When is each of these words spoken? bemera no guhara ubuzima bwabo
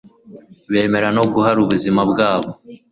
bemera 0.71 1.07
no 1.17 1.23
guhara 1.33 1.57
ubuzima 1.61 2.01
bwabo 2.11 2.49